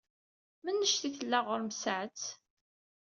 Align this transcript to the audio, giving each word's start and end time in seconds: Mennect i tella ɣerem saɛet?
Mennect 0.63 1.03
i 1.09 1.09
tella 1.17 1.39
ɣerem 1.47 1.71
saɛet? 1.73 2.21